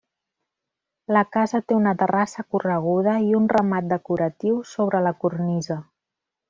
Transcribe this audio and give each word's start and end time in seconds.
La 1.15 1.21
casa 1.35 1.61
té 1.71 1.77
una 1.81 1.93
terrassa 2.01 2.45
correguda 2.55 3.15
i 3.29 3.31
un 3.43 3.47
remat 3.55 3.93
decoratiu 3.95 4.61
sobre 4.75 5.07
la 5.11 5.19
cornisa. 5.25 5.83